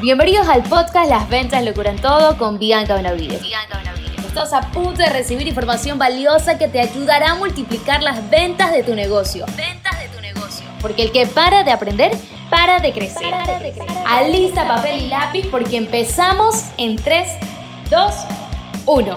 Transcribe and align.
Bienvenidos 0.00 0.46
al 0.46 0.62
podcast 0.62 1.08
Las 1.08 1.26
Ventas 1.30 1.64
lo 1.64 1.72
curan 1.72 1.96
todo 1.96 2.36
con 2.36 2.58
Bianca 2.58 2.96
Benavides. 2.96 3.40
Estás 4.26 4.52
a 4.52 4.60
punto 4.70 5.02
de 5.02 5.08
recibir 5.08 5.48
información 5.48 5.98
valiosa 5.98 6.58
que 6.58 6.68
te 6.68 6.80
ayudará 6.80 7.30
a 7.30 7.34
multiplicar 7.36 8.02
las 8.02 8.28
ventas 8.28 8.72
de 8.72 8.82
tu 8.82 8.94
negocio. 8.94 9.46
Ventas 9.56 9.98
de 9.98 10.08
tu 10.08 10.20
negocio. 10.20 10.66
Porque 10.82 11.04
el 11.04 11.12
que 11.12 11.26
para 11.26 11.64
de 11.64 11.70
aprender, 11.70 12.12
para 12.50 12.78
de 12.78 12.92
crecer. 12.92 13.32
Alista 14.06 14.68
papel 14.68 15.04
y 15.04 15.08
lápiz 15.08 15.46
porque 15.50 15.78
empezamos 15.78 16.64
en 16.76 16.96
3, 16.96 17.28
2, 17.90 18.14
1. 18.84 19.16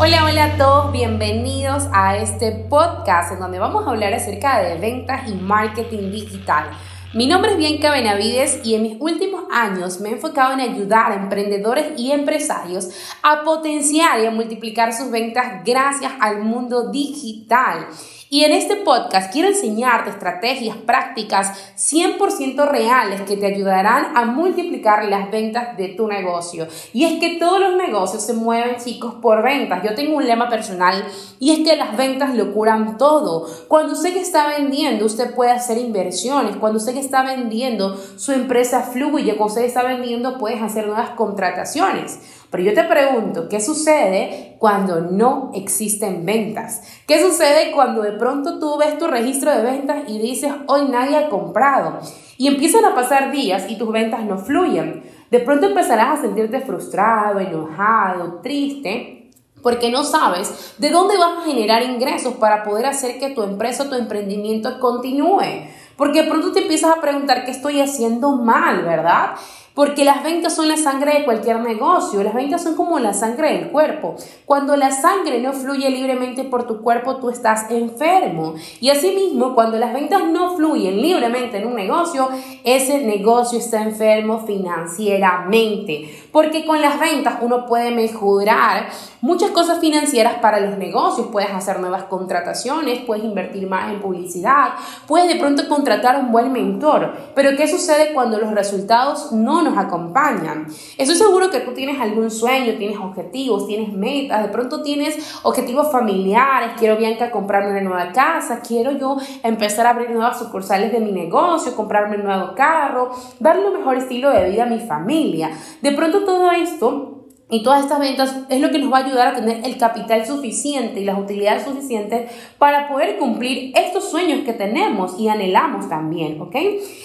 Hola, 0.00 0.24
hola 0.26 0.44
a 0.44 0.56
todos, 0.56 0.92
bienvenidos 0.92 1.88
a 1.92 2.16
este 2.18 2.52
podcast 2.52 3.32
en 3.32 3.40
donde 3.40 3.58
vamos 3.58 3.84
a 3.84 3.90
hablar 3.90 4.14
acerca 4.14 4.60
de 4.60 4.78
ventas 4.78 5.28
y 5.28 5.34
marketing 5.34 6.12
digital. 6.12 6.70
Mi 7.14 7.26
nombre 7.26 7.50
es 7.50 7.58
Bianca 7.58 7.90
Benavides 7.90 8.60
y 8.62 8.76
en 8.76 8.82
mis 8.82 8.96
últimos 9.00 9.42
años 9.50 10.00
me 10.00 10.10
he 10.10 10.12
enfocado 10.12 10.52
en 10.52 10.60
ayudar 10.60 11.10
a 11.10 11.16
emprendedores 11.16 11.98
y 11.98 12.12
empresarios 12.12 12.90
a 13.24 13.42
potenciar 13.42 14.20
y 14.20 14.26
a 14.26 14.30
multiplicar 14.30 14.92
sus 14.92 15.10
ventas 15.10 15.64
gracias 15.64 16.12
al 16.20 16.44
mundo 16.44 16.92
digital. 16.92 17.88
Y 18.30 18.44
en 18.44 18.52
este 18.52 18.76
podcast 18.76 19.32
quiero 19.32 19.48
enseñarte 19.48 20.10
estrategias 20.10 20.76
prácticas 20.76 21.72
100% 21.78 22.68
reales 22.68 23.22
que 23.22 23.38
te 23.38 23.46
ayudarán 23.46 24.14
a 24.14 24.26
multiplicar 24.26 25.06
las 25.06 25.30
ventas 25.30 25.78
de 25.78 25.88
tu 25.88 26.06
negocio. 26.06 26.68
Y 26.92 27.04
es 27.04 27.18
que 27.20 27.38
todos 27.38 27.58
los 27.58 27.76
negocios 27.76 28.22
se 28.22 28.34
mueven, 28.34 28.76
chicos, 28.76 29.14
por 29.22 29.42
ventas. 29.42 29.82
Yo 29.82 29.94
tengo 29.94 30.18
un 30.18 30.26
lema 30.26 30.50
personal 30.50 31.02
y 31.38 31.52
es 31.52 31.66
que 31.66 31.74
las 31.76 31.96
ventas 31.96 32.34
lo 32.34 32.52
curan 32.52 32.98
todo. 32.98 33.46
Cuando 33.66 33.94
usted 33.94 34.12
que 34.12 34.20
está 34.20 34.46
vendiendo, 34.48 35.06
usted 35.06 35.34
puede 35.34 35.52
hacer 35.52 35.78
inversiones. 35.78 36.56
Cuando 36.56 36.78
usted 36.80 36.92
que 36.92 37.00
está 37.00 37.22
vendiendo, 37.22 37.98
su 38.16 38.32
empresa 38.32 38.82
fluye. 38.82 39.36
Cuando 39.36 39.54
usted 39.54 39.64
está 39.64 39.84
vendiendo, 39.84 40.36
puedes 40.36 40.60
hacer 40.60 40.86
nuevas 40.86 41.10
contrataciones. 41.10 42.18
Pero 42.50 42.62
yo 42.62 42.72
te 42.72 42.84
pregunto, 42.84 43.48
¿qué 43.48 43.60
sucede 43.60 44.56
cuando 44.58 45.00
no 45.00 45.50
existen 45.54 46.24
ventas? 46.24 46.82
¿Qué 47.06 47.20
sucede 47.20 47.72
cuando 47.72 48.02
de 48.02 48.12
pronto 48.12 48.58
tú 48.58 48.78
ves 48.78 48.96
tu 48.98 49.06
registro 49.06 49.50
de 49.50 49.62
ventas 49.62 50.04
y 50.08 50.18
dices, 50.18 50.52
hoy 50.66 50.88
nadie 50.88 51.16
ha 51.16 51.28
comprado? 51.28 52.00
Y 52.38 52.46
empiezan 52.46 52.84
a 52.84 52.94
pasar 52.94 53.30
días 53.30 53.66
y 53.68 53.76
tus 53.76 53.92
ventas 53.92 54.24
no 54.24 54.38
fluyen. 54.38 55.02
De 55.30 55.40
pronto 55.40 55.66
empezarás 55.66 56.18
a 56.18 56.22
sentirte 56.22 56.60
frustrado, 56.60 57.38
enojado, 57.38 58.40
triste, 58.42 59.30
porque 59.62 59.90
no 59.90 60.04
sabes 60.04 60.74
de 60.78 60.90
dónde 60.90 61.18
vas 61.18 61.38
a 61.38 61.44
generar 61.44 61.82
ingresos 61.82 62.34
para 62.34 62.62
poder 62.64 62.86
hacer 62.86 63.18
que 63.18 63.30
tu 63.30 63.42
empresa 63.42 63.82
o 63.82 63.88
tu 63.88 63.96
emprendimiento 63.96 64.80
continúe. 64.80 65.68
Porque 65.96 66.22
de 66.22 66.30
pronto 66.30 66.52
te 66.52 66.60
empiezas 66.60 66.96
a 66.96 67.00
preguntar 67.00 67.44
qué 67.44 67.50
estoy 67.50 67.80
haciendo 67.80 68.30
mal, 68.30 68.84
¿verdad? 68.84 69.32
Porque 69.78 70.04
las 70.04 70.24
ventas 70.24 70.56
son 70.56 70.66
la 70.66 70.76
sangre 70.76 71.20
de 71.20 71.24
cualquier 71.24 71.60
negocio, 71.60 72.20
las 72.24 72.34
ventas 72.34 72.64
son 72.64 72.74
como 72.74 72.98
la 72.98 73.14
sangre 73.14 73.52
del 73.52 73.68
cuerpo. 73.68 74.16
Cuando 74.44 74.74
la 74.74 74.90
sangre 74.90 75.40
no 75.40 75.52
fluye 75.52 75.88
libremente 75.88 76.42
por 76.42 76.66
tu 76.66 76.82
cuerpo, 76.82 77.18
tú 77.18 77.30
estás 77.30 77.70
enfermo. 77.70 78.54
Y 78.80 78.90
asimismo, 78.90 79.54
cuando 79.54 79.78
las 79.78 79.94
ventas 79.94 80.24
no 80.24 80.56
fluyen 80.56 81.00
libremente 81.00 81.58
en 81.58 81.68
un 81.68 81.76
negocio, 81.76 82.28
ese 82.64 83.06
negocio 83.06 83.60
está 83.60 83.80
enfermo 83.80 84.40
financieramente. 84.44 86.12
Porque 86.32 86.66
con 86.66 86.82
las 86.82 86.98
ventas 86.98 87.36
uno 87.40 87.64
puede 87.64 87.92
mejorar 87.92 88.88
muchas 89.20 89.52
cosas 89.52 89.78
financieras 89.78 90.40
para 90.40 90.58
los 90.58 90.76
negocios. 90.76 91.28
Puedes 91.30 91.52
hacer 91.52 91.78
nuevas 91.78 92.02
contrataciones, 92.04 92.98
puedes 93.06 93.22
invertir 93.22 93.68
más 93.68 93.92
en 93.92 94.00
publicidad, 94.00 94.70
puedes 95.06 95.28
de 95.28 95.36
pronto 95.36 95.68
contratar 95.68 96.18
un 96.18 96.32
buen 96.32 96.50
mentor. 96.50 97.12
Pero 97.36 97.56
¿qué 97.56 97.68
sucede 97.68 98.12
cuando 98.12 98.40
los 98.40 98.50
resultados 98.50 99.30
no 99.30 99.67
nos 99.68 99.78
acompañan? 99.78 100.66
Estoy 100.96 101.16
seguro 101.16 101.50
que 101.50 101.60
tú 101.60 101.72
tienes 101.72 102.00
algún 102.00 102.30
sueño, 102.30 102.74
tienes 102.78 102.98
objetivos, 102.98 103.66
tienes 103.66 103.92
metas, 103.92 104.42
de 104.42 104.48
pronto 104.48 104.82
tienes 104.82 105.38
objetivos 105.42 105.90
familiares. 105.90 106.72
Quiero 106.78 106.96
Bianca 106.96 107.30
comprarme 107.30 107.70
una 107.70 107.80
nueva 107.82 108.12
casa, 108.12 108.60
quiero 108.60 108.92
yo 108.92 109.16
empezar 109.42 109.86
a 109.86 109.90
abrir 109.90 110.10
nuevas 110.10 110.38
sucursales 110.38 110.92
de 110.92 111.00
mi 111.00 111.12
negocio, 111.12 111.74
comprarme 111.74 112.16
un 112.16 112.24
nuevo 112.24 112.54
carro, 112.54 113.10
darle 113.40 113.68
un 113.68 113.78
mejor 113.78 113.96
estilo 113.96 114.30
de 114.30 114.50
vida 114.50 114.64
a 114.64 114.66
mi 114.66 114.80
familia. 114.80 115.50
De 115.82 115.92
pronto 115.92 116.24
todo 116.24 116.50
esto 116.50 117.17
y 117.50 117.62
todas 117.62 117.82
estas 117.82 117.98
ventas 117.98 118.36
es 118.50 118.60
lo 118.60 118.70
que 118.70 118.78
nos 118.78 118.92
va 118.92 118.98
a 118.98 119.04
ayudar 119.06 119.28
a 119.28 119.34
tener 119.34 119.64
el 119.64 119.78
capital 119.78 120.26
suficiente 120.26 121.00
y 121.00 121.04
las 121.04 121.18
utilidades 121.18 121.64
suficientes 121.64 122.30
para 122.58 122.88
poder 122.88 123.16
cumplir 123.18 123.72
estos 123.74 124.10
sueños 124.10 124.44
que 124.44 124.52
tenemos 124.52 125.18
y 125.18 125.28
anhelamos 125.28 125.88
también, 125.88 126.40
¿ok? 126.40 126.54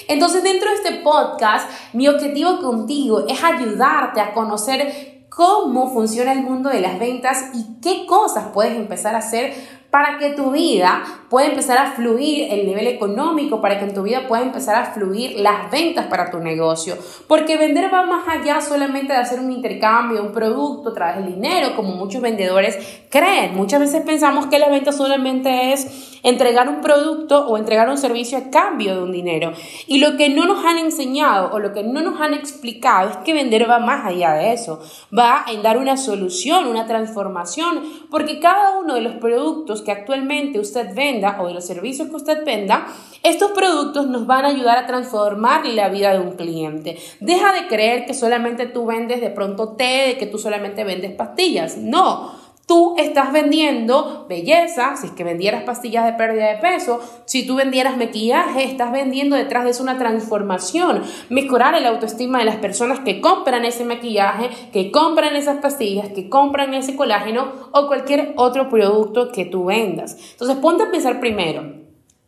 Entonces 0.09 0.43
dentro 0.43 0.69
de 0.69 0.75
este 0.75 0.91
podcast, 1.01 1.69
mi 1.93 2.07
objetivo 2.07 2.59
contigo 2.59 3.25
es 3.27 3.41
ayudarte 3.41 4.19
a 4.19 4.33
conocer 4.33 5.25
cómo 5.29 5.89
funciona 5.89 6.33
el 6.33 6.43
mundo 6.43 6.69
de 6.69 6.81
las 6.81 6.99
ventas 6.99 7.51
y 7.53 7.79
qué 7.81 8.05
cosas 8.05 8.49
puedes 8.53 8.75
empezar 8.75 9.15
a 9.15 9.19
hacer 9.19 9.53
para 9.93 10.17
que 10.17 10.31
tu 10.31 10.49
vida 10.49 11.03
pueda 11.29 11.45
empezar 11.45 11.77
a 11.77 11.91
fluir 11.91 12.51
el 12.51 12.65
nivel 12.65 12.87
económico, 12.87 13.61
para 13.61 13.77
que 13.77 13.85
en 13.85 13.93
tu 13.93 14.01
vida 14.01 14.27
pueda 14.27 14.41
empezar 14.41 14.73
a 14.75 14.85
fluir 14.85 15.39
las 15.39 15.69
ventas 15.69 16.07
para 16.07 16.31
tu 16.31 16.39
negocio. 16.39 16.97
Porque 17.27 17.57
vender 17.57 17.93
va 17.93 18.01
más 18.01 18.27
allá 18.27 18.59
solamente 18.59 19.13
de 19.13 19.19
hacer 19.19 19.39
un 19.39 19.51
intercambio, 19.51 20.23
un 20.23 20.31
producto 20.31 20.89
a 20.89 20.93
través 20.95 21.17
del 21.17 21.35
dinero, 21.35 21.75
como 21.75 21.91
muchos 21.91 22.23
vendedores 22.23 23.03
creen. 23.11 23.53
Muchas 23.55 23.81
veces 23.81 24.01
pensamos 24.01 24.47
que 24.47 24.57
la 24.57 24.69
venta 24.69 24.91
solamente 24.91 25.73
es 25.73 26.12
entregar 26.23 26.69
un 26.69 26.81
producto 26.81 27.45
o 27.47 27.57
entregar 27.57 27.89
un 27.89 27.97
servicio 27.97 28.37
a 28.37 28.49
cambio 28.49 28.95
de 28.95 29.03
un 29.03 29.11
dinero. 29.11 29.51
Y 29.87 29.99
lo 29.99 30.17
que 30.17 30.29
no 30.29 30.45
nos 30.45 30.65
han 30.65 30.77
enseñado 30.77 31.51
o 31.53 31.59
lo 31.59 31.73
que 31.73 31.83
no 31.83 32.01
nos 32.01 32.19
han 32.19 32.33
explicado 32.33 33.09
es 33.09 33.17
que 33.17 33.33
vender 33.33 33.69
va 33.69 33.79
más 33.79 34.05
allá 34.05 34.33
de 34.33 34.53
eso. 34.53 34.79
Va 35.17 35.45
en 35.51 35.61
dar 35.61 35.77
una 35.77 35.97
solución, 35.97 36.67
una 36.67 36.87
transformación, 36.87 37.83
porque 38.09 38.39
cada 38.39 38.79
uno 38.79 38.95
de 38.95 39.01
los 39.01 39.15
productos 39.15 39.81
que 39.81 39.91
actualmente 39.91 40.59
usted 40.59 40.95
venda 40.95 41.37
o 41.41 41.47
de 41.47 41.53
los 41.53 41.65
servicios 41.65 42.09
que 42.09 42.15
usted 42.15 42.45
venda, 42.45 42.87
estos 43.21 43.51
productos 43.51 44.07
nos 44.07 44.25
van 44.25 44.45
a 44.45 44.49
ayudar 44.49 44.77
a 44.77 44.85
transformar 44.85 45.65
la 45.65 45.89
vida 45.89 46.11
de 46.11 46.19
un 46.19 46.35
cliente. 46.35 46.97
Deja 47.19 47.53
de 47.53 47.67
creer 47.67 48.05
que 48.05 48.13
solamente 48.13 48.65
tú 48.65 48.85
vendes 48.85 49.21
de 49.21 49.29
pronto 49.29 49.69
té, 49.69 50.07
de 50.07 50.17
que 50.17 50.25
tú 50.25 50.37
solamente 50.37 50.83
vendes 50.83 51.11
pastillas. 51.11 51.77
No. 51.77 52.42
Tú 52.65 52.95
estás 52.97 53.33
vendiendo 53.33 54.25
belleza, 54.29 54.95
si 54.95 55.07
es 55.07 55.13
que 55.13 55.25
vendieras 55.25 55.63
pastillas 55.63 56.05
de 56.05 56.13
pérdida 56.13 56.47
de 56.47 56.59
peso, 56.59 57.01
si 57.25 57.45
tú 57.45 57.55
vendieras 57.55 57.97
maquillaje, 57.97 58.63
estás 58.63 58.93
vendiendo 58.93 59.35
detrás 59.35 59.65
de 59.65 59.71
eso 59.71 59.83
una 59.83 59.97
transformación, 59.97 61.03
mejorar 61.29 61.75
el 61.75 61.85
autoestima 61.85 62.39
de 62.39 62.45
las 62.45 62.55
personas 62.55 63.01
que 63.01 63.19
compran 63.19 63.65
ese 63.65 63.83
maquillaje, 63.83 64.49
que 64.71 64.91
compran 64.91 65.35
esas 65.35 65.57
pastillas, 65.57 66.07
que 66.09 66.29
compran 66.29 66.73
ese 66.73 66.95
colágeno 66.95 67.51
o 67.73 67.87
cualquier 67.87 68.31
otro 68.37 68.69
producto 68.69 69.33
que 69.33 69.43
tú 69.43 69.65
vendas. 69.65 70.17
Entonces 70.31 70.55
ponte 70.57 70.83
a 70.83 70.91
pensar 70.91 71.19
primero, 71.19 71.82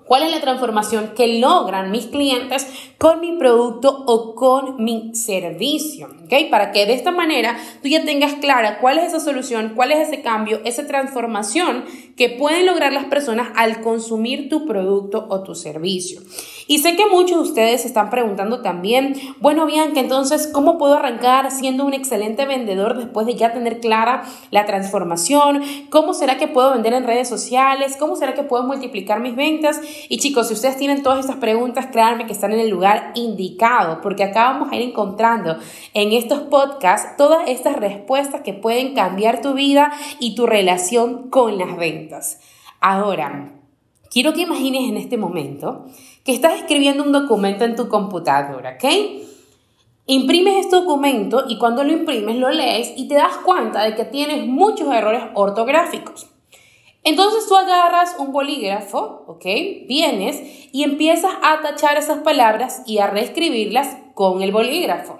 ¿Cuál 0.05 0.21
es 0.21 0.31
la 0.31 0.41
transformación 0.41 1.13
que 1.15 1.39
logran 1.39 1.89
mis 1.89 2.05
clientes 2.05 2.67
con 2.99 3.21
mi 3.21 3.37
producto 3.37 4.03
o 4.05 4.35
con 4.35 4.83
mi 4.83 5.15
servicio? 5.15 6.09
¿Okay? 6.25 6.49
Para 6.49 6.71
que 6.71 6.85
de 6.85 6.93
esta 6.93 7.11
manera 7.11 7.57
tú 7.81 7.87
ya 7.87 8.05
tengas 8.05 8.35
clara 8.35 8.77
cuál 8.79 8.99
es 8.99 9.05
esa 9.05 9.19
solución, 9.19 9.73
cuál 9.75 9.91
es 9.91 10.07
ese 10.07 10.21
cambio, 10.21 10.61
esa 10.63 10.85
transformación 10.85 11.85
que 12.15 12.29
pueden 12.29 12.67
lograr 12.67 12.93
las 12.93 13.05
personas 13.05 13.49
al 13.55 13.81
consumir 13.81 14.47
tu 14.47 14.67
producto 14.67 15.25
o 15.27 15.41
tu 15.41 15.55
servicio. 15.55 16.21
Y 16.67 16.79
sé 16.79 16.95
que 16.95 17.05
muchos 17.05 17.37
de 17.37 17.43
ustedes 17.49 17.81
se 17.81 17.87
están 17.87 18.09
preguntando 18.09 18.61
también, 18.61 19.15
bueno, 19.39 19.65
Bianca, 19.65 19.99
entonces, 19.99 20.49
¿cómo 20.51 20.77
puedo 20.77 20.95
arrancar 20.95 21.51
siendo 21.51 21.85
un 21.85 21.93
excelente 21.93 22.45
vendedor 22.45 22.97
después 22.97 23.27
de 23.27 23.35
ya 23.35 23.53
tener 23.53 23.79
clara 23.79 24.23
la 24.51 24.65
transformación? 24.65 25.61
¿Cómo 25.89 26.13
será 26.13 26.37
que 26.37 26.47
puedo 26.47 26.71
vender 26.71 26.93
en 26.93 27.05
redes 27.05 27.27
sociales? 27.27 27.97
¿Cómo 27.99 28.15
será 28.15 28.33
que 28.33 28.43
puedo 28.43 28.63
multiplicar 28.63 29.19
mis 29.19 29.35
ventas? 29.35 29.79
Y 30.09 30.17
chicos, 30.17 30.47
si 30.47 30.55
ustedes 30.55 30.77
tienen 30.77 31.03
todas 31.03 31.19
estas 31.19 31.37
preguntas, 31.37 31.87
créanme 31.91 32.25
que 32.25 32.33
están 32.33 32.51
en 32.51 32.59
el 32.59 32.69
lugar 32.69 33.11
indicado, 33.13 34.01
porque 34.01 34.23
acá 34.23 34.51
vamos 34.51 34.71
a 34.71 34.75
ir 34.75 34.81
encontrando 34.81 35.57
en 35.93 36.13
estos 36.13 36.39
podcasts 36.41 37.15
todas 37.17 37.47
estas 37.47 37.75
respuestas 37.75 38.41
que 38.41 38.53
pueden 38.53 38.95
cambiar 38.95 39.41
tu 39.41 39.53
vida 39.53 39.91
y 40.19 40.35
tu 40.35 40.47
relación 40.47 41.29
con 41.29 41.57
las 41.57 41.77
ventas. 41.77 42.39
Ahora, 42.81 43.51
quiero 44.11 44.33
que 44.33 44.41
imagines 44.41 44.89
en 44.89 44.97
este 44.97 45.17
momento 45.17 45.85
que 46.23 46.33
estás 46.33 46.55
escribiendo 46.59 47.03
un 47.03 47.11
documento 47.11 47.65
en 47.65 47.75
tu 47.75 47.87
computadora, 47.87 48.77
¿ok? 48.81 48.85
Imprimes 50.07 50.57
este 50.57 50.75
documento 50.75 51.45
y 51.47 51.57
cuando 51.57 51.83
lo 51.83 51.91
imprimes 51.91 52.35
lo 52.35 52.49
lees 52.51 52.93
y 52.95 53.07
te 53.07 53.15
das 53.15 53.37
cuenta 53.37 53.83
de 53.83 53.95
que 53.95 54.05
tienes 54.05 54.45
muchos 54.45 54.93
errores 54.93 55.23
ortográficos. 55.33 56.27
Entonces 57.03 57.47
tú 57.47 57.55
agarras 57.55 58.15
un 58.17 58.31
bolígrafo, 58.31 59.25
¿ok? 59.27 59.45
Vienes 59.87 60.69
y 60.71 60.83
empiezas 60.83 61.33
a 61.43 61.61
tachar 61.61 61.97
esas 61.97 62.19
palabras 62.19 62.81
y 62.85 62.97
a 62.97 63.07
reescribirlas 63.07 63.97
con 64.13 64.41
el 64.41 64.51
bolígrafo. 64.51 65.19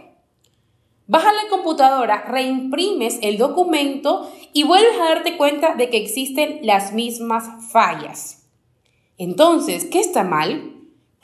Vas 1.08 1.26
a 1.26 1.34
la 1.34 1.48
computadora, 1.50 2.24
reimprimes 2.28 3.20
el 3.22 3.38
documento 3.38 4.32
y 4.54 4.64
vuelves 4.64 5.00
a 5.00 5.10
darte 5.10 5.38
cuenta 5.38 5.76
de 5.76 5.92
que 5.92 5.98
existen 5.98 6.60
las 6.64 6.94
mismas 6.94 7.72
fallas. 7.72 8.45
Entonces, 9.18 9.86
¿qué 9.86 10.00
está 10.00 10.24
mal? 10.24 10.76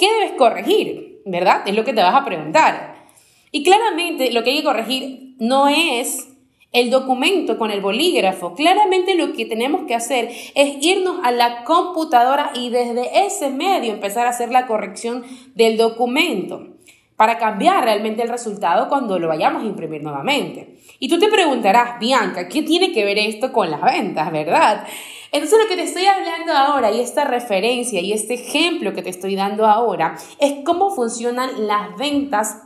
¿qué 0.01 0.11
debes 0.11 0.31
corregir? 0.35 1.21
¿Verdad? 1.25 1.61
Es 1.67 1.75
lo 1.75 1.85
que 1.85 1.93
te 1.93 2.01
vas 2.01 2.15
a 2.15 2.25
preguntar. 2.25 3.05
Y 3.51 3.63
claramente 3.63 4.31
lo 4.31 4.43
que 4.43 4.49
hay 4.49 4.57
que 4.57 4.63
corregir 4.63 5.35
no 5.37 5.67
es 5.67 6.27
el 6.71 6.89
documento 6.89 7.59
con 7.59 7.69
el 7.69 7.81
bolígrafo. 7.81 8.55
Claramente 8.55 9.13
lo 9.13 9.33
que 9.33 9.45
tenemos 9.45 9.83
que 9.85 9.93
hacer 9.93 10.31
es 10.55 10.83
irnos 10.83 11.19
a 11.23 11.31
la 11.31 11.63
computadora 11.65 12.51
y 12.55 12.71
desde 12.71 13.25
ese 13.25 13.51
medio 13.51 13.93
empezar 13.93 14.25
a 14.25 14.31
hacer 14.31 14.49
la 14.49 14.65
corrección 14.65 15.23
del 15.53 15.77
documento 15.77 16.69
para 17.15 17.37
cambiar 17.37 17.83
realmente 17.83 18.23
el 18.23 18.29
resultado 18.29 18.89
cuando 18.89 19.19
lo 19.19 19.27
vayamos 19.27 19.61
a 19.61 19.67
imprimir 19.67 20.01
nuevamente. 20.01 20.77
Y 20.97 21.09
tú 21.09 21.19
te 21.19 21.27
preguntarás, 21.27 21.99
Bianca, 21.99 22.47
¿qué 22.47 22.63
tiene 22.63 22.91
que 22.91 23.05
ver 23.05 23.19
esto 23.19 23.53
con 23.53 23.69
las 23.69 23.83
ventas, 23.83 24.31
verdad? 24.31 24.87
Entonces 25.31 25.59
lo 25.61 25.67
que 25.69 25.75
te 25.75 25.83
estoy 25.83 26.05
hablando 26.05 26.51
ahora 26.53 26.91
y 26.91 26.99
esta 26.99 27.23
referencia 27.23 28.01
y 28.01 28.11
este 28.11 28.33
ejemplo 28.33 28.93
que 28.93 29.01
te 29.01 29.09
estoy 29.09 29.35
dando 29.35 29.65
ahora 29.65 30.17
es 30.39 30.65
cómo 30.65 30.93
funcionan 30.93 31.67
las 31.67 31.95
ventas 31.97 32.63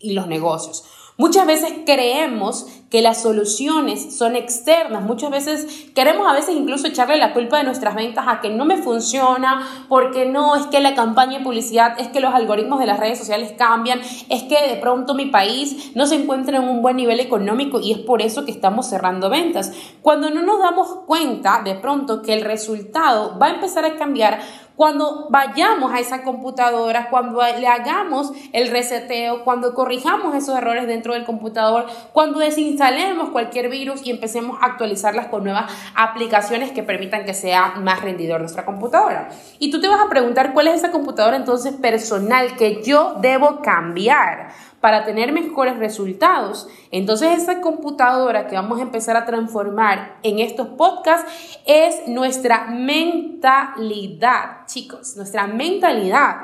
y 0.00 0.12
los 0.12 0.26
negocios. 0.26 0.84
Muchas 1.18 1.46
veces 1.46 1.72
creemos 1.84 2.66
que 2.90 3.02
las 3.02 3.20
soluciones 3.22 4.16
son 4.16 4.34
externas. 4.34 5.02
Muchas 5.02 5.30
veces 5.30 5.90
queremos 5.94 6.26
a 6.26 6.32
veces 6.32 6.54
incluso 6.56 6.86
echarle 6.86 7.18
la 7.18 7.34
culpa 7.34 7.58
de 7.58 7.64
nuestras 7.64 7.94
ventas 7.94 8.24
a 8.26 8.40
que 8.40 8.48
no 8.48 8.64
me 8.64 8.78
funciona, 8.78 9.66
porque 9.88 10.24
no, 10.24 10.56
es 10.56 10.66
que 10.66 10.80
la 10.80 10.94
campaña 10.94 11.38
de 11.38 11.44
publicidad, 11.44 11.98
es 12.00 12.08
que 12.08 12.20
los 12.20 12.34
algoritmos 12.34 12.80
de 12.80 12.86
las 12.86 12.98
redes 12.98 13.18
sociales 13.18 13.52
cambian, 13.58 14.00
es 14.28 14.42
que 14.44 14.68
de 14.68 14.76
pronto 14.76 15.14
mi 15.14 15.26
país 15.26 15.92
no 15.94 16.06
se 16.06 16.14
encuentra 16.14 16.58
en 16.58 16.64
un 16.64 16.80
buen 16.80 16.96
nivel 16.96 17.20
económico 17.20 17.78
y 17.80 17.92
es 17.92 17.98
por 17.98 18.22
eso 18.22 18.44
que 18.44 18.50
estamos 18.50 18.86
cerrando 18.86 19.28
ventas. 19.28 19.72
Cuando 20.00 20.30
no 20.30 20.42
nos 20.42 20.58
damos 20.60 20.88
cuenta 21.06 21.62
de 21.62 21.74
pronto 21.74 22.22
que 22.22 22.32
el 22.32 22.42
resultado 22.42 23.38
va 23.38 23.46
a 23.46 23.50
empezar 23.50 23.84
a 23.84 23.96
cambiar 23.96 24.40
cuando 24.78 25.26
vayamos 25.28 25.92
a 25.92 25.98
esa 25.98 26.22
computadora, 26.22 27.10
cuando 27.10 27.40
le 27.42 27.66
hagamos 27.66 28.30
el 28.52 28.70
reseteo, 28.70 29.42
cuando 29.42 29.74
corrijamos 29.74 30.36
esos 30.36 30.56
errores 30.56 30.86
dentro 30.86 31.14
del 31.14 31.24
computador, 31.24 31.86
cuando 32.12 32.38
desinstalemos 32.78 33.30
cualquier 33.30 33.68
virus 33.68 34.06
y 34.06 34.10
empecemos 34.10 34.58
a 34.60 34.66
actualizarlas 34.66 35.26
con 35.26 35.44
nuevas 35.44 35.70
aplicaciones 35.94 36.70
que 36.70 36.82
permitan 36.82 37.24
que 37.24 37.34
sea 37.34 37.74
más 37.76 38.02
rendidor 38.02 38.40
nuestra 38.40 38.64
computadora. 38.64 39.28
Y 39.58 39.70
tú 39.70 39.80
te 39.80 39.88
vas 39.88 40.00
a 40.00 40.08
preguntar 40.08 40.52
cuál 40.52 40.68
es 40.68 40.76
esa 40.76 40.92
computadora 40.92 41.36
entonces 41.36 41.74
personal 41.74 42.56
que 42.56 42.82
yo 42.82 43.16
debo 43.20 43.60
cambiar 43.62 44.50
para 44.80 45.04
tener 45.04 45.32
mejores 45.32 45.76
resultados. 45.78 46.68
Entonces 46.92 47.42
esa 47.42 47.60
computadora 47.60 48.46
que 48.46 48.54
vamos 48.54 48.78
a 48.78 48.82
empezar 48.82 49.16
a 49.16 49.26
transformar 49.26 50.16
en 50.22 50.38
estos 50.38 50.68
podcasts 50.68 51.58
es 51.66 52.06
nuestra 52.06 52.66
mentalidad, 52.66 54.66
chicos, 54.66 55.16
nuestra 55.16 55.48
mentalidad. 55.48 56.36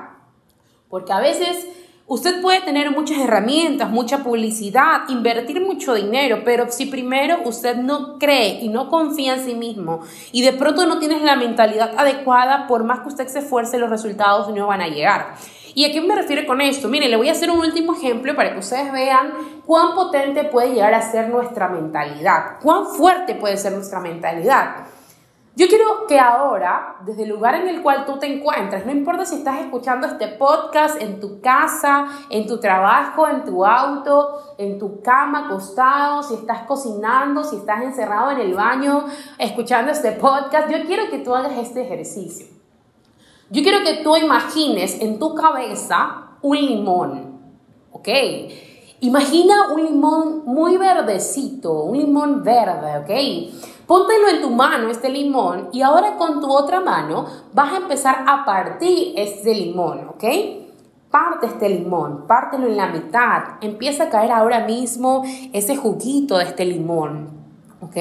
Porque 0.89 1.13
a 1.13 1.21
veces 1.21 1.67
usted 2.06 2.43
puede 2.43 2.61
tener 2.61 2.91
muchas 2.91 3.19
herramientas, 3.19 3.91
mucha 3.91 4.19
publicidad, 4.19 5.09
invertir 5.09 5.61
mucho 5.61 5.95
dinero, 5.95 6.43
pero 6.45 6.71
si 6.71 6.87
primero 6.87 7.39
usted 7.45 7.77
no 7.77 8.19
cree 8.19 8.61
y 8.61 8.69
no 8.69 8.91
confía 8.91 9.35
en 9.35 9.45
sí 9.45 9.55
mismo 9.55 10.01
y 10.33 10.43
de 10.43 10.53
pronto 10.53 10.87
no 10.87 10.99
tienes 10.99 11.23
la 11.23 11.37
mentalidad 11.37 11.93
adecuada, 11.97 12.67
por 12.67 12.85
más 12.85 13.01
que 13.01 13.09
usted 13.09 13.29
se 13.29 13.41
esfuerce, 13.41 13.79
los 13.79 13.91
resultados 13.91 14.55
no 14.55 14.67
van 14.67 14.83
a 14.83 14.89
llegar. 14.89 15.35
¿Y 15.77 15.85
a 15.85 15.93
qué 15.93 16.01
me 16.01 16.15
refiero 16.15 16.47
con 16.47 16.61
esto? 16.61 16.89
Miren, 16.89 17.11
le 17.11 17.17
voy 17.17 17.29
a 17.29 17.33
hacer 17.33 17.51
un 17.51 17.59
último 17.59 17.95
ejemplo 17.95 18.37
para 18.37 18.53
que 18.53 18.61
ustedes 18.61 18.93
vean 18.93 19.33
cuán 19.67 19.95
potente 19.95 20.45
puede 20.45 20.73
llegar 20.73 20.95
a 20.95 21.03
ser 21.03 21.29
nuestra 21.31 21.69
mentalidad, 21.69 22.59
cuán 22.62 22.87
fuerte 22.87 23.35
puede 23.35 23.57
ser 23.57 23.73
nuestra 23.73 23.99
mentalidad. 23.99 24.87
Yo 25.56 25.69
quiero 25.69 26.06
que 26.09 26.19
ahora, 26.19 26.97
desde 27.06 27.23
el 27.23 27.29
lugar 27.29 27.55
en 27.55 27.69
el 27.69 27.81
cual 27.81 28.06
tú 28.06 28.19
te 28.19 28.27
encuentres, 28.27 28.85
no 28.87 28.91
importa 28.91 29.25
si 29.25 29.37
estás 29.37 29.61
escuchando 29.61 30.09
este 30.09 30.27
podcast 30.27 31.01
en 31.01 31.21
tu 31.21 31.41
casa, 31.41 32.09
en 32.29 32.49
tu 32.49 32.59
trabajo, 32.59 33.29
en 33.29 33.45
tu 33.45 33.65
auto, 33.65 34.56
en 34.59 34.81
tu 34.81 35.01
cama, 35.01 35.47
acostado, 35.47 36.25
si 36.25 36.35
estás 36.35 36.62
cocinando, 36.62 37.45
si 37.45 37.55
estás 37.56 37.83
encerrado 37.83 38.33
en 38.33 38.41
el 38.41 38.55
baño, 38.55 39.05
escuchando 39.39 39.93
este 39.93 40.11
podcast, 40.11 40.69
yo 40.69 40.85
quiero 40.87 41.09
que 41.09 41.19
tú 41.19 41.33
hagas 41.33 41.57
este 41.57 41.83
ejercicio. 41.83 42.49
Yo 43.49 43.62
quiero 43.62 43.85
que 43.85 44.03
tú 44.03 44.17
imagines 44.17 45.00
en 45.00 45.21
tu 45.21 45.37
cabeza 45.37 46.31
un 46.43 46.57
limón, 46.57 47.41
¿ok? 47.93 48.09
Imagina 48.99 49.69
un 49.73 49.85
limón 49.85 50.43
muy 50.47 50.79
verdecito, 50.79 51.85
un 51.85 51.97
limón 51.97 52.43
verde, 52.43 52.99
¿ok? 52.99 53.74
Póntelo 53.87 54.29
en 54.29 54.41
tu 54.41 54.51
mano, 54.51 54.89
este 54.89 55.11
limón, 55.11 55.69
y 55.73 55.83
ahora 55.83 56.17
con 56.17 56.41
tu 56.41 56.51
otra 56.51 56.81
mano 56.81 57.27
vas 57.53 57.73
a 57.73 57.77
empezar 57.77 58.25
a 58.27 58.45
partir 58.45 59.13
este 59.17 59.55
limón, 59.55 60.09
¿ok? 60.09 60.25
Parte 61.11 61.47
este 61.47 61.69
limón, 61.69 62.27
pártelo 62.27 62.67
en 62.67 62.77
la 62.77 62.87
mitad, 62.87 63.43
empieza 63.61 64.05
a 64.05 64.09
caer 64.09 64.33
ahora 64.33 64.61
mismo 64.61 65.23
ese 65.53 65.77
juguito 65.77 66.39
de 66.39 66.45
este 66.45 66.65
limón, 66.65 67.29
¿ok? 67.81 67.97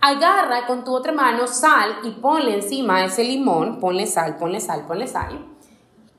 Agarra 0.00 0.66
con 0.66 0.84
tu 0.84 0.94
otra 0.94 1.12
mano 1.12 1.46
sal 1.46 1.96
y 2.04 2.10
ponle 2.12 2.54
encima 2.54 3.04
ese 3.04 3.24
limón, 3.24 3.80
ponle 3.80 4.06
sal, 4.06 4.36
ponle 4.36 4.60
sal, 4.60 4.84
ponle 4.86 5.06
sal. 5.08 5.54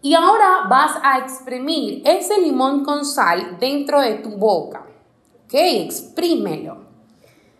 Y 0.01 0.13
ahora 0.13 0.68
vas 0.69 1.00
a 1.01 1.18
exprimir 1.19 2.04
ese 2.06 2.39
limón 2.39 2.83
con 2.83 3.06
sal 3.06 3.57
dentro 3.60 4.01
de 4.01 4.16
tu 4.16 4.30
boca. 4.38 4.86
¿Ok? 5.45 5.54
Exprímelo. 5.54 6.84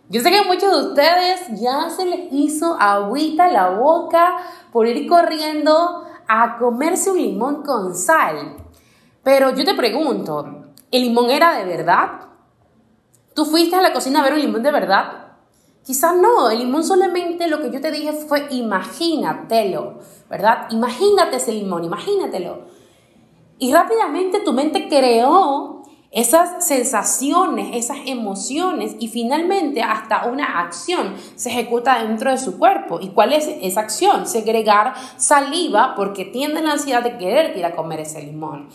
Yo 0.08 0.20
sé 0.20 0.30
que 0.30 0.42
muchos 0.42 0.70
de 0.70 0.88
ustedes 0.88 1.60
ya 1.60 1.90
se 1.90 2.06
les 2.06 2.32
hizo 2.32 2.76
agüita 2.78 3.48
la 3.48 3.70
boca 3.70 4.36
por 4.72 4.86
ir 4.86 5.08
corriendo 5.08 6.04
a 6.28 6.58
comerse 6.58 7.10
un 7.10 7.18
limón 7.18 7.62
con 7.62 7.94
sal. 7.94 8.56
Pero 9.24 9.54
yo 9.54 9.64
te 9.64 9.74
pregunto, 9.74 10.62
¿el 10.92 11.02
limón 11.02 11.30
era 11.30 11.58
de 11.58 11.64
verdad? 11.64 12.20
¿Tú 13.34 13.44
fuiste 13.44 13.74
a 13.74 13.82
la 13.82 13.92
cocina 13.92 14.20
a 14.20 14.22
ver 14.22 14.34
un 14.34 14.40
limón 14.40 14.62
de 14.62 14.70
verdad? 14.70 15.26
Quizás 15.84 16.16
no, 16.16 16.50
el 16.50 16.60
limón 16.60 16.84
solamente 16.84 17.48
lo 17.48 17.60
que 17.60 17.70
yo 17.70 17.80
te 17.80 17.90
dije 17.90 18.12
fue 18.12 18.46
imagínatelo, 18.50 19.98
¿verdad? 20.30 20.68
Imagínate 20.70 21.36
ese 21.36 21.52
limón, 21.52 21.84
imagínatelo. 21.84 22.66
Y 23.58 23.72
rápidamente 23.72 24.40
tu 24.40 24.52
mente 24.52 24.88
creó 24.88 25.75
esas 26.16 26.66
sensaciones, 26.66 27.76
esas 27.76 27.98
emociones 28.06 28.96
y 28.98 29.08
finalmente 29.08 29.82
hasta 29.82 30.24
una 30.24 30.60
acción 30.60 31.14
se 31.34 31.50
ejecuta 31.50 32.02
dentro 32.02 32.30
de 32.30 32.38
su 32.38 32.58
cuerpo. 32.58 32.98
¿Y 33.02 33.08
cuál 33.08 33.34
es 33.34 33.46
esa 33.60 33.80
acción? 33.80 34.26
Segregar 34.26 34.94
saliva 35.18 35.94
porque 35.94 36.24
tiene 36.24 36.62
la 36.62 36.72
ansiedad 36.72 37.02
de 37.02 37.18
querer 37.18 37.54
ir 37.58 37.66
a 37.66 37.76
comer 37.76 38.00
ese 38.00 38.22
limón. 38.22 38.70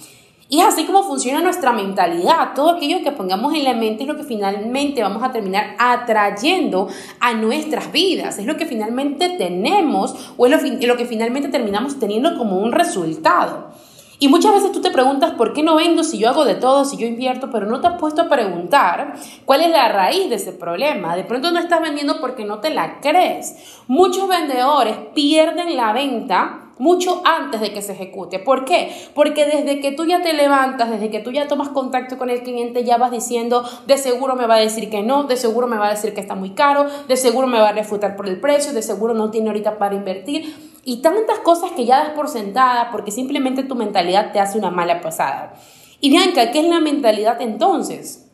Y 0.49 0.59
es 0.59 0.67
así 0.67 0.85
como 0.85 1.01
funciona 1.01 1.41
nuestra 1.41 1.71
mentalidad. 1.71 2.53
Todo 2.53 2.71
aquello 2.71 3.01
que 3.03 3.11
pongamos 3.11 3.55
en 3.55 3.63
la 3.63 3.73
mente 3.73 4.03
es 4.03 4.07
lo 4.07 4.17
que 4.17 4.23
finalmente 4.23 5.01
vamos 5.01 5.23
a 5.23 5.31
terminar 5.31 5.75
atrayendo 5.79 6.89
a 7.19 7.33
nuestras 7.33 7.91
vidas. 7.91 8.37
Es 8.37 8.45
lo 8.45 8.55
que 8.55 8.67
finalmente 8.67 9.29
tenemos 9.29 10.33
o 10.37 10.45
es 10.45 10.51
lo, 10.51 10.87
lo 10.87 10.95
que 10.95 11.05
finalmente 11.05 11.49
terminamos 11.49 11.97
teniendo 11.97 12.37
como 12.37 12.59
un 12.59 12.71
resultado. 12.71 13.71
Y 14.23 14.27
muchas 14.27 14.53
veces 14.53 14.71
tú 14.71 14.81
te 14.81 14.91
preguntas, 14.91 15.31
¿por 15.31 15.51
qué 15.51 15.63
no 15.63 15.73
vendo 15.73 16.03
si 16.03 16.19
yo 16.19 16.29
hago 16.29 16.45
de 16.45 16.53
todo, 16.53 16.85
si 16.85 16.95
yo 16.95 17.07
invierto? 17.07 17.49
Pero 17.51 17.65
no 17.65 17.81
te 17.81 17.87
has 17.87 17.99
puesto 17.99 18.21
a 18.21 18.29
preguntar 18.29 19.15
cuál 19.45 19.61
es 19.61 19.71
la 19.71 19.87
raíz 19.87 20.29
de 20.29 20.35
ese 20.35 20.51
problema. 20.51 21.15
De 21.15 21.23
pronto 21.23 21.49
no 21.49 21.57
estás 21.57 21.81
vendiendo 21.81 22.21
porque 22.21 22.45
no 22.45 22.59
te 22.59 22.69
la 22.69 22.99
crees. 22.99 23.55
Muchos 23.87 24.29
vendedores 24.29 24.95
pierden 25.15 25.75
la 25.75 25.91
venta 25.91 26.67
mucho 26.77 27.23
antes 27.25 27.61
de 27.61 27.73
que 27.73 27.81
se 27.81 27.93
ejecute. 27.93 28.37
¿Por 28.37 28.63
qué? 28.63 28.91
Porque 29.15 29.47
desde 29.47 29.79
que 29.79 29.91
tú 29.91 30.05
ya 30.05 30.21
te 30.21 30.33
levantas, 30.33 30.91
desde 30.91 31.09
que 31.09 31.19
tú 31.19 31.31
ya 31.31 31.47
tomas 31.47 31.69
contacto 31.69 32.19
con 32.19 32.29
el 32.29 32.43
cliente, 32.43 32.83
ya 32.83 32.97
vas 32.97 33.09
diciendo, 33.09 33.67
de 33.87 33.97
seguro 33.97 34.35
me 34.35 34.45
va 34.45 34.53
a 34.53 34.59
decir 34.59 34.91
que 34.91 35.01
no, 35.01 35.23
de 35.23 35.35
seguro 35.35 35.65
me 35.65 35.77
va 35.77 35.87
a 35.87 35.91
decir 35.91 36.13
que 36.13 36.21
está 36.21 36.35
muy 36.35 36.51
caro, 36.51 36.85
de 37.07 37.17
seguro 37.17 37.47
me 37.47 37.59
va 37.59 37.69
a 37.69 37.73
refutar 37.73 38.15
por 38.15 38.27
el 38.27 38.39
precio, 38.39 38.71
de 38.71 38.83
seguro 38.83 39.15
no 39.15 39.31
tiene 39.31 39.49
ahorita 39.49 39.79
para 39.79 39.95
invertir. 39.95 40.70
Y 40.83 41.01
tantas 41.01 41.39
cosas 41.39 41.71
que 41.71 41.85
ya 41.85 41.99
das 41.99 42.09
por 42.11 42.27
sentada 42.27 42.89
porque 42.91 43.11
simplemente 43.11 43.63
tu 43.63 43.75
mentalidad 43.75 44.31
te 44.31 44.39
hace 44.39 44.57
una 44.57 44.71
mala 44.71 45.01
pasada. 45.01 45.53
Y 45.99 46.09
Bianca, 46.09 46.51
¿qué 46.51 46.59
es 46.59 46.65
la 46.65 46.79
mentalidad 46.79 47.41
entonces? 47.41 48.27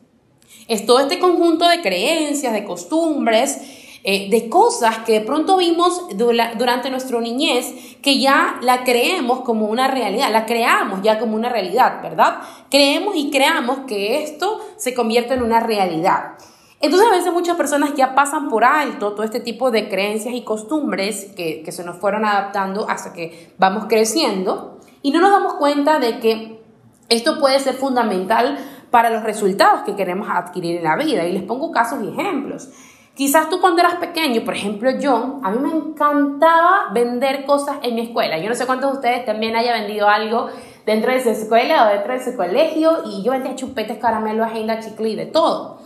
Es 0.66 0.86
todo 0.86 1.00
este 1.00 1.18
conjunto 1.18 1.68
de 1.68 1.82
creencias, 1.82 2.52
de 2.52 2.64
costumbres, 2.64 3.58
eh, 4.04 4.30
de 4.30 4.48
cosas 4.48 4.98
que 4.98 5.12
de 5.12 5.20
pronto 5.20 5.56
vimos 5.56 6.02
durante 6.16 6.88
nuestra 6.88 7.20
niñez 7.20 7.74
que 8.00 8.18
ya 8.18 8.58
la 8.62 8.84
creemos 8.84 9.40
como 9.40 9.66
una 9.66 9.88
realidad, 9.88 10.30
la 10.30 10.46
creamos 10.46 11.02
ya 11.02 11.18
como 11.18 11.34
una 11.36 11.48
realidad, 11.48 12.00
¿verdad? 12.02 12.38
Creemos 12.70 13.16
y 13.16 13.30
creamos 13.30 13.80
que 13.86 14.22
esto 14.22 14.60
se 14.76 14.94
convierte 14.94 15.34
en 15.34 15.42
una 15.42 15.60
realidad. 15.60 16.38
Entonces 16.80 17.08
a 17.08 17.12
veces 17.12 17.32
muchas 17.32 17.56
personas 17.56 17.94
ya 17.94 18.14
pasan 18.14 18.48
por 18.48 18.64
alto 18.64 19.12
todo 19.12 19.24
este 19.24 19.40
tipo 19.40 19.70
de 19.70 19.88
creencias 19.88 20.34
y 20.34 20.42
costumbres 20.42 21.32
que, 21.36 21.62
que 21.62 21.72
se 21.72 21.84
nos 21.84 21.96
fueron 21.96 22.24
adaptando 22.24 22.88
hasta 22.88 23.12
que 23.12 23.52
vamos 23.58 23.86
creciendo 23.88 24.78
y 25.02 25.10
no 25.10 25.20
nos 25.20 25.30
damos 25.30 25.54
cuenta 25.54 25.98
de 25.98 26.20
que 26.20 26.60
esto 27.08 27.40
puede 27.40 27.58
ser 27.58 27.74
fundamental 27.74 28.58
para 28.90 29.10
los 29.10 29.22
resultados 29.22 29.82
que 29.82 29.96
queremos 29.96 30.28
adquirir 30.30 30.78
en 30.78 30.84
la 30.84 30.96
vida. 30.96 31.26
Y 31.26 31.32
les 31.32 31.42
pongo 31.42 31.70
casos 31.72 32.00
y 32.02 32.08
ejemplos. 32.08 32.68
Quizás 33.14 33.48
tú 33.48 33.60
cuando 33.60 33.80
eras 33.80 33.96
pequeño, 33.96 34.44
por 34.44 34.54
ejemplo 34.54 34.90
yo, 34.92 35.40
a 35.42 35.50
mí 35.50 35.58
me 35.58 35.70
encantaba 35.70 36.90
vender 36.92 37.44
cosas 37.44 37.78
en 37.82 37.96
mi 37.96 38.02
escuela. 38.02 38.38
Yo 38.38 38.48
no 38.48 38.54
sé 38.54 38.64
cuántos 38.64 38.92
de 38.92 38.96
ustedes 38.98 39.26
también 39.26 39.56
haya 39.56 39.72
vendido 39.72 40.08
algo 40.08 40.48
dentro 40.86 41.12
de 41.12 41.20
su 41.20 41.30
escuela 41.30 41.86
o 41.86 41.92
dentro 41.92 42.12
de 42.12 42.24
su 42.24 42.36
colegio 42.36 43.02
y 43.06 43.24
yo 43.24 43.32
vendía 43.32 43.56
chupetes, 43.56 43.98
caramelo, 43.98 44.44
agenda, 44.44 44.78
chicle 44.78 45.08
y 45.08 45.16
de 45.16 45.26
todo. 45.26 45.80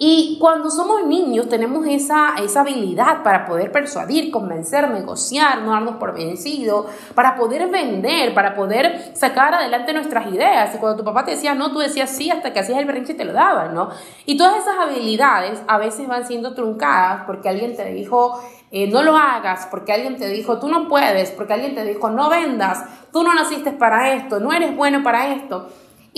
Y 0.00 0.38
cuando 0.40 0.70
somos 0.70 1.04
niños 1.04 1.48
tenemos 1.48 1.84
esa, 1.86 2.36
esa 2.36 2.60
habilidad 2.60 3.24
para 3.24 3.46
poder 3.46 3.72
persuadir, 3.72 4.30
convencer, 4.30 4.88
negociar, 4.88 5.62
no 5.62 5.72
darnos 5.72 5.96
por 5.96 6.14
vencido, 6.14 6.86
para 7.16 7.34
poder 7.34 7.68
vender, 7.68 8.32
para 8.32 8.54
poder 8.54 9.10
sacar 9.14 9.54
adelante 9.54 9.92
nuestras 9.92 10.32
ideas. 10.32 10.72
Y 10.72 10.78
cuando 10.78 10.98
tu 10.98 11.04
papá 11.04 11.24
te 11.24 11.32
decía 11.32 11.54
no, 11.54 11.72
tú 11.72 11.80
decías 11.80 12.10
sí 12.10 12.30
hasta 12.30 12.52
que 12.52 12.60
hacías 12.60 12.78
el 12.78 12.86
berrinche 12.86 13.14
y 13.14 13.16
te 13.16 13.24
lo 13.24 13.32
daban, 13.32 13.74
¿no? 13.74 13.90
Y 14.24 14.36
todas 14.36 14.58
esas 14.58 14.78
habilidades 14.78 15.60
a 15.66 15.78
veces 15.78 16.06
van 16.06 16.24
siendo 16.24 16.54
truncadas 16.54 17.24
porque 17.26 17.48
alguien 17.48 17.74
te 17.74 17.92
dijo 17.92 18.40
eh, 18.70 18.86
no 18.86 19.02
lo 19.02 19.16
hagas, 19.16 19.66
porque 19.68 19.92
alguien 19.92 20.16
te 20.16 20.28
dijo 20.28 20.60
tú 20.60 20.68
no 20.68 20.86
puedes, 20.88 21.32
porque 21.32 21.54
alguien 21.54 21.74
te 21.74 21.84
dijo 21.84 22.08
no 22.10 22.28
vendas, 22.28 22.84
tú 23.12 23.24
no 23.24 23.34
naciste 23.34 23.72
para 23.72 24.12
esto, 24.12 24.38
no 24.38 24.52
eres 24.52 24.76
bueno 24.76 25.02
para 25.02 25.32
esto. 25.32 25.68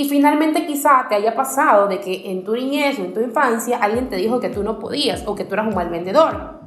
Y 0.00 0.09
finalmente 0.09 0.64
quizá 0.64 1.04
te 1.11 1.14
haya 1.14 1.35
pasado 1.35 1.87
de 1.87 2.00
que 2.00 2.30
en 2.30 2.42
tu 2.42 2.54
niñez 2.54 2.99
o 2.99 3.02
en 3.02 3.12
tu 3.12 3.21
infancia 3.21 3.76
alguien 3.76 4.09
te 4.09 4.16
dijo 4.16 4.40
que 4.40 4.49
tú 4.49 4.62
no 4.62 4.78
podías 4.78 5.25
o 5.26 5.35
que 5.35 5.45
tú 5.45 5.52
eras 5.52 5.66
un 5.66 5.75
mal 5.75 5.90
vendedor 5.90 6.59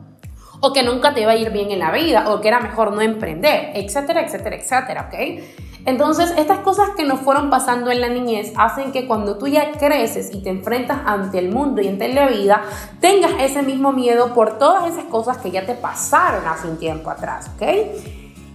o 0.60 0.72
que 0.72 0.84
nunca 0.84 1.16
te 1.16 1.22
iba 1.22 1.32
a 1.32 1.36
ir 1.36 1.50
bien 1.50 1.72
en 1.72 1.80
la 1.80 1.92
vida 1.92 2.32
o 2.32 2.42
que 2.42 2.50
era 2.50 2.60
mejor 2.60 2.94
no 2.94 3.02
emprender, 3.02 3.72
etcétera, 3.74 4.22
etcétera, 4.22 4.56
etcétera, 4.56 5.10
¿ok? 5.12 5.44
Entonces, 5.86 6.32
estas 6.38 6.60
cosas 6.60 6.92
que 6.96 7.06
nos 7.06 7.22
fueron 7.22 7.50
pasando 7.50 7.90
en 7.90 8.02
la 8.02 8.10
niñez 8.10 8.54
hacen 8.56 8.92
que 8.92 9.08
cuando 9.08 9.40
tú 9.40 9.48
ya 9.48 9.72
creces 9.72 10.30
y 10.32 10.44
te 10.44 10.52
enfrentas 10.52 11.00
ante 11.04 11.40
el 11.40 11.50
mundo 11.50 11.82
y 11.82 11.88
ante 11.88 12.14
la 12.14 12.28
vida, 12.28 12.62
tengas 13.02 13.32
ese 13.40 13.64
mismo 13.64 13.92
miedo 13.94 14.32
por 14.36 14.60
todas 14.60 14.94
esas 14.94 15.06
cosas 15.06 15.40
que 15.40 15.50
ya 15.50 15.66
te 15.66 15.74
pasaron 15.74 16.46
hace 16.48 16.68
un 16.68 16.78
tiempo 16.78 17.10
atrás, 17.10 17.50
¿ok? 17.56 17.64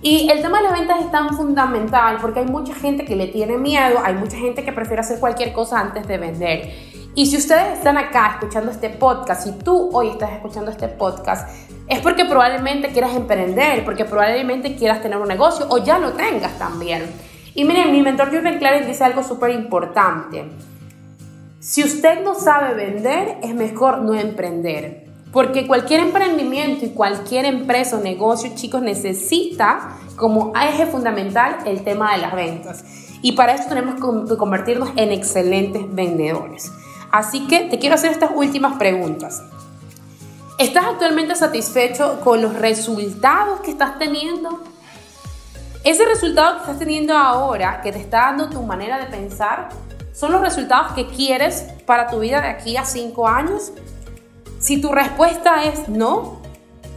Y 0.00 0.30
el 0.30 0.42
tema 0.42 0.58
de 0.58 0.64
las 0.64 0.72
ventas 0.78 1.00
es 1.00 1.10
tan 1.10 1.36
fundamental 1.36 2.18
porque 2.20 2.40
hay 2.40 2.46
mucha 2.46 2.74
gente 2.74 3.04
que 3.04 3.16
le 3.16 3.26
tiene 3.26 3.58
miedo, 3.58 3.98
hay 4.04 4.14
mucha 4.14 4.36
gente 4.36 4.64
que 4.64 4.72
prefiere 4.72 5.00
hacer 5.00 5.18
cualquier 5.18 5.52
cosa 5.52 5.80
antes 5.80 6.06
de 6.06 6.18
vender. 6.18 6.72
Y 7.16 7.26
si 7.26 7.36
ustedes 7.36 7.78
están 7.78 7.98
acá 7.98 8.34
escuchando 8.34 8.70
este 8.70 8.90
podcast, 8.90 9.42
si 9.42 9.58
tú 9.58 9.90
hoy 9.92 10.10
estás 10.10 10.30
escuchando 10.30 10.70
este 10.70 10.86
podcast, 10.86 11.48
es 11.88 11.98
porque 11.98 12.24
probablemente 12.24 12.92
quieras 12.92 13.16
emprender, 13.16 13.84
porque 13.84 14.04
probablemente 14.04 14.76
quieras 14.76 15.02
tener 15.02 15.18
un 15.18 15.26
negocio 15.26 15.66
o 15.68 15.78
ya 15.78 15.98
lo 15.98 16.12
tengas 16.12 16.56
también. 16.58 17.02
Y 17.56 17.64
miren, 17.64 17.90
mi 17.90 18.02
mentor 18.02 18.30
Jürgen 18.30 18.58
Clary 18.58 18.86
dice 18.86 19.02
algo 19.02 19.24
súper 19.24 19.50
importante. 19.50 20.48
Si 21.58 21.82
usted 21.82 22.22
no 22.22 22.36
sabe 22.36 22.74
vender, 22.74 23.38
es 23.42 23.52
mejor 23.52 24.02
no 24.02 24.14
emprender. 24.14 25.07
Porque 25.32 25.66
cualquier 25.66 26.00
emprendimiento 26.00 26.86
y 26.86 26.90
cualquier 26.90 27.44
empresa 27.44 27.98
o 27.98 28.00
negocio, 28.00 28.50
chicos, 28.54 28.80
necesita 28.82 29.98
como 30.16 30.52
eje 30.56 30.86
fundamental 30.86 31.58
el 31.66 31.84
tema 31.84 32.12
de 32.12 32.18
las 32.18 32.34
ventas. 32.34 32.84
Y 33.20 33.32
para 33.32 33.54
eso 33.54 33.68
tenemos 33.68 33.96
que 34.28 34.36
convertirnos 34.36 34.90
en 34.96 35.12
excelentes 35.12 35.82
vendedores. 35.94 36.72
Así 37.10 37.46
que 37.46 37.60
te 37.60 37.78
quiero 37.78 37.94
hacer 37.94 38.10
estas 38.10 38.30
últimas 38.34 38.78
preguntas. 38.78 39.42
¿Estás 40.58 40.86
actualmente 40.86 41.34
satisfecho 41.36 42.20
con 42.20 42.42
los 42.42 42.54
resultados 42.54 43.60
que 43.60 43.70
estás 43.70 43.98
teniendo? 43.98 44.60
Ese 45.84 46.04
resultado 46.04 46.56
que 46.56 46.60
estás 46.62 46.78
teniendo 46.78 47.16
ahora, 47.16 47.80
que 47.80 47.92
te 47.92 48.00
está 48.00 48.22
dando 48.22 48.50
tu 48.50 48.62
manera 48.62 48.98
de 48.98 49.06
pensar, 49.06 49.68
¿son 50.12 50.32
los 50.32 50.40
resultados 50.40 50.92
que 50.92 51.06
quieres 51.06 51.64
para 51.86 52.08
tu 52.08 52.18
vida 52.18 52.40
de 52.40 52.48
aquí 52.48 52.76
a 52.76 52.84
cinco 52.84 53.28
años? 53.28 53.72
Si 54.58 54.80
tu 54.80 54.90
respuesta 54.90 55.62
es 55.64 55.88
no, 55.88 56.42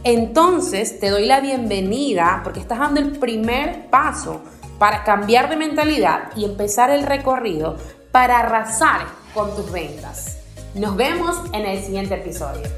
entonces 0.02 0.98
te 0.98 1.10
doy 1.10 1.26
la 1.26 1.40
bienvenida 1.40 2.40
porque 2.42 2.58
estás 2.58 2.80
dando 2.80 3.00
el 3.00 3.12
primer 3.18 3.88
paso 3.88 4.40
para 4.80 5.04
cambiar 5.04 5.48
de 5.48 5.56
mentalidad 5.56 6.30
y 6.34 6.44
empezar 6.44 6.90
el 6.90 7.04
recorrido 7.04 7.76
para 8.10 8.40
arrasar 8.40 9.02
con 9.32 9.54
tus 9.54 9.70
ventas. 9.70 10.38
Nos 10.74 10.96
vemos 10.96 11.36
en 11.52 11.64
el 11.64 11.80
siguiente 11.80 12.16
episodio. 12.16 12.68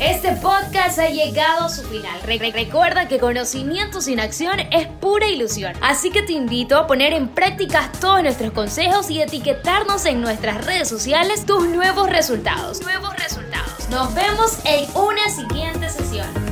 Este 0.00 0.30
podcast 0.36 1.00
ha 1.00 1.08
llegado 1.08 1.64
a 1.64 1.68
su 1.68 1.82
final. 1.82 2.20
recuerda 2.22 3.08
que 3.08 3.18
conocimiento 3.18 4.00
sin 4.00 4.20
acción 4.20 4.60
es 4.70 4.86
pura 4.86 5.26
ilusión. 5.26 5.74
Así 5.80 6.10
que 6.10 6.22
te 6.22 6.32
invito 6.32 6.76
a 6.76 6.86
poner 6.86 7.12
en 7.12 7.28
práctica 7.28 7.90
todos 8.00 8.22
nuestros 8.22 8.52
consejos 8.52 9.10
y 9.10 9.20
etiquetarnos 9.20 10.06
en 10.06 10.20
nuestras 10.20 10.64
redes 10.64 10.88
sociales 10.88 11.44
tus 11.46 11.66
nuevos 11.66 12.08
resultados. 12.08 12.80
Nuevos 12.82 13.12
resultados. 13.16 13.88
Nos 13.90 14.14
vemos 14.14 14.58
en 14.64 14.88
una 14.96 15.28
siguiente 15.30 15.88
sesión. 15.90 16.47